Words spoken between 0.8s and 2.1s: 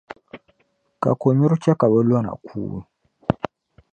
ka konyuri chɛ ka bɛ